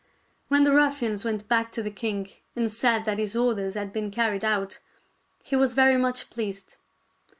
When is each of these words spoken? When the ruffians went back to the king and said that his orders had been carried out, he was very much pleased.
When 0.47 0.63
the 0.63 0.71
ruffians 0.73 1.23
went 1.23 1.47
back 1.47 1.71
to 1.73 1.83
the 1.83 1.91
king 1.91 2.31
and 2.55 2.71
said 2.71 3.05
that 3.05 3.19
his 3.19 3.35
orders 3.35 3.75
had 3.75 3.93
been 3.93 4.09
carried 4.09 4.43
out, 4.43 4.79
he 5.43 5.55
was 5.55 5.73
very 5.75 5.95
much 5.97 6.31
pleased. 6.31 6.77